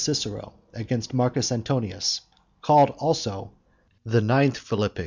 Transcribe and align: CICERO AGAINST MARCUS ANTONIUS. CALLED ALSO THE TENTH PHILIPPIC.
CICERO 0.03 0.53
AGAINST 0.73 1.13
MARCUS 1.13 1.51
ANTONIUS. 1.51 2.21
CALLED 2.63 2.89
ALSO 2.97 3.51
THE 4.03 4.19
TENTH 4.19 4.57
PHILIPPIC. 4.57 4.99